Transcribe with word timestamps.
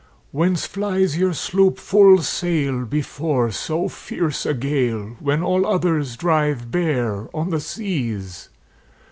"Whence 0.31 0.65
flies 0.65 1.15
your 1.19 1.31
sloop 1.33 1.77
full 1.77 2.23
sail 2.23 2.85
before 2.85 3.51
so 3.51 3.87
fierce 3.87 4.47
a 4.47 4.55
gale, 4.55 5.15
When 5.19 5.43
all 5.43 5.63
others 5.63 6.17
drive 6.17 6.71
bare 6.71 7.29
on 7.35 7.51
the 7.51 7.59
seas? 7.59 8.49